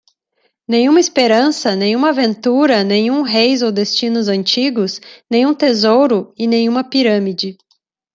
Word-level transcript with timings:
Nenhuma 0.67 0.99
esperança? 0.99 1.75
nenhuma 1.75 2.09
aventura? 2.09 2.83
nenhum 2.83 3.21
reis 3.21 3.61
ou 3.61 3.71
destinos 3.71 4.27
antigos? 4.27 4.99
nenhum 5.29 5.53
tesouro? 5.53 6.33
e 6.35 6.47
nenhuma 6.47 6.83
pirâmide. 6.83 7.55